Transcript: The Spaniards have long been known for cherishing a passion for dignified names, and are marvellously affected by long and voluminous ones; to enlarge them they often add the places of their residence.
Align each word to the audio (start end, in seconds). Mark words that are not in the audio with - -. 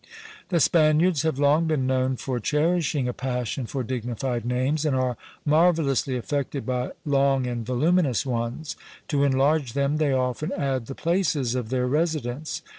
The 0.49 0.59
Spaniards 0.59 1.21
have 1.21 1.37
long 1.37 1.67
been 1.67 1.85
known 1.85 2.15
for 2.15 2.39
cherishing 2.39 3.07
a 3.07 3.13
passion 3.13 3.67
for 3.67 3.83
dignified 3.83 4.45
names, 4.47 4.83
and 4.83 4.95
are 4.95 5.15
marvellously 5.45 6.17
affected 6.17 6.65
by 6.65 6.93
long 7.05 7.45
and 7.45 7.63
voluminous 7.63 8.25
ones; 8.25 8.75
to 9.09 9.23
enlarge 9.23 9.73
them 9.73 9.97
they 9.97 10.11
often 10.11 10.51
add 10.53 10.87
the 10.87 10.95
places 10.95 11.53
of 11.53 11.69
their 11.69 11.85
residence. 11.85 12.63